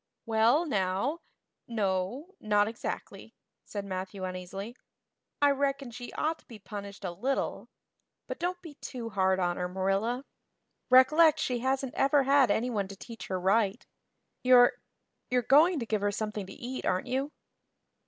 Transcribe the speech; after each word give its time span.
"Well 0.25 0.65
now 0.65 1.19
no 1.67 2.33
not 2.39 2.67
exactly," 2.67 3.35
said 3.65 3.85
Matthew 3.85 4.23
uneasily. 4.23 4.75
"I 5.39 5.51
reckon 5.51 5.91
she 5.91 6.11
ought 6.13 6.39
to 6.39 6.47
be 6.47 6.57
punished 6.57 7.05
a 7.05 7.11
little. 7.11 7.69
But 8.25 8.39
don't 8.39 8.59
be 8.63 8.73
too 8.81 9.09
hard 9.11 9.39
on 9.39 9.57
her, 9.57 9.67
Marilla. 9.69 10.25
Recollect 10.89 11.37
she 11.39 11.59
hasn't 11.59 11.93
ever 11.93 12.23
had 12.23 12.49
anyone 12.49 12.87
to 12.87 12.95
teach 12.95 13.27
her 13.27 13.39
right. 13.39 13.85
You're 14.41 14.73
you're 15.29 15.43
going 15.43 15.77
to 15.77 15.85
give 15.85 16.01
her 16.01 16.11
something 16.11 16.47
to 16.47 16.53
eat, 16.53 16.83
aren't 16.83 17.05
you?" 17.05 17.31